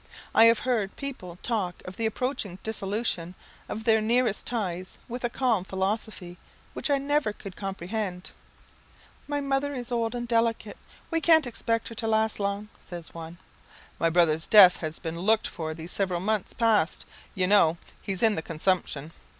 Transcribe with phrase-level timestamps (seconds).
[0.33, 3.35] I have heard people talk of the approaching dissolution
[3.69, 6.39] of their nearest ties with a calm philosophy
[6.73, 8.31] which I never could comprehend.
[9.27, 10.77] "Mother is old and delicate;
[11.11, 13.37] we can't expect her to last long," says one.
[13.99, 17.05] "My brother's death has been looked for these several months past;
[17.35, 19.11] you know he's in the consumption."